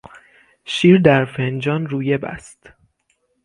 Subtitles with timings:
[0.65, 2.71] شیر در فنجان رویه بست.